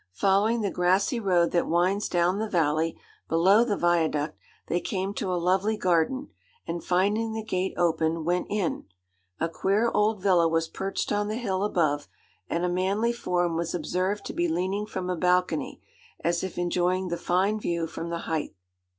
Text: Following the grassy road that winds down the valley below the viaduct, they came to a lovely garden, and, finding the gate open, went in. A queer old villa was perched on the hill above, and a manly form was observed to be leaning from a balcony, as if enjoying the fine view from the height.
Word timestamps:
Following 0.13 0.61
the 0.61 0.71
grassy 0.71 1.19
road 1.19 1.51
that 1.51 1.67
winds 1.67 2.09
down 2.09 2.39
the 2.39 2.49
valley 2.49 2.97
below 3.29 3.63
the 3.63 3.77
viaduct, 3.77 4.35
they 4.65 4.79
came 4.79 5.13
to 5.13 5.31
a 5.31 5.37
lovely 5.37 5.77
garden, 5.77 6.29
and, 6.65 6.83
finding 6.83 7.33
the 7.33 7.43
gate 7.43 7.75
open, 7.77 8.25
went 8.25 8.47
in. 8.49 8.85
A 9.39 9.47
queer 9.47 9.91
old 9.93 10.19
villa 10.19 10.47
was 10.47 10.67
perched 10.67 11.11
on 11.11 11.27
the 11.27 11.35
hill 11.35 11.63
above, 11.63 12.07
and 12.49 12.65
a 12.65 12.67
manly 12.67 13.13
form 13.13 13.55
was 13.55 13.75
observed 13.75 14.25
to 14.25 14.33
be 14.33 14.47
leaning 14.47 14.87
from 14.87 15.07
a 15.07 15.15
balcony, 15.15 15.79
as 16.23 16.43
if 16.43 16.57
enjoying 16.57 17.09
the 17.09 17.15
fine 17.15 17.59
view 17.59 17.85
from 17.85 18.09
the 18.09 18.21
height. 18.25 18.55